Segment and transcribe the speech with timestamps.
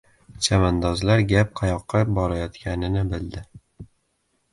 [0.45, 3.45] Chavandozlar gap qayoqqa borayotganini bildi.